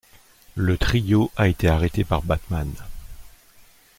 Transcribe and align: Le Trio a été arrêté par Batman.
Le 0.55 0.79
Trio 0.79 1.31
a 1.37 1.47
été 1.47 1.67
arrêté 1.67 2.03
par 2.03 2.23
Batman. 2.23 2.73